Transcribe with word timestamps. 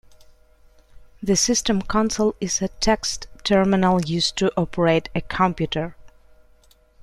The 1.21 1.35
System 1.35 1.83
console 1.83 2.33
is 2.41 2.59
a 2.59 2.69
text 2.69 3.27
terminal 3.43 4.01
used 4.01 4.35
to 4.37 4.51
operate 4.59 5.09
a 5.13 5.21
computer. 5.21 5.95